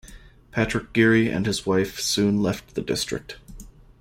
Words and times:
Patrick 0.49 0.93
Geary 0.93 1.29
and 1.29 1.45
his 1.45 1.67
wife 1.67 1.99
soon 1.99 2.41
left 2.41 2.73
the 2.73 2.81
district. 2.81 3.37